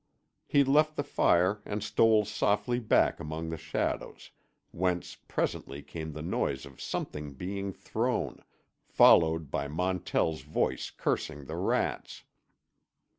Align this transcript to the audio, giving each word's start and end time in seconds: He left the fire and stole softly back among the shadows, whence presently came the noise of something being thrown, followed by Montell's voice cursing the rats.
He 0.47 0.63
left 0.63 0.95
the 0.95 1.03
fire 1.03 1.61
and 1.63 1.83
stole 1.83 2.25
softly 2.25 2.79
back 2.79 3.19
among 3.19 3.49
the 3.49 3.57
shadows, 3.59 4.31
whence 4.71 5.13
presently 5.27 5.83
came 5.83 6.13
the 6.13 6.23
noise 6.23 6.65
of 6.65 6.81
something 6.81 7.33
being 7.33 7.71
thrown, 7.71 8.41
followed 8.87 9.51
by 9.51 9.67
Montell's 9.67 10.41
voice 10.41 10.89
cursing 10.89 11.45
the 11.45 11.57
rats. 11.57 12.23